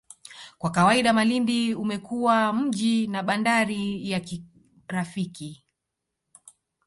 Kwa 0.57 0.71
kawaida 0.71 1.13
Malindi 1.13 1.75
umekuwa 1.75 2.53
mji 2.53 3.07
na 3.07 3.23
bandari 3.23 4.09
ya 4.11 4.19
kirafiki 4.19 5.65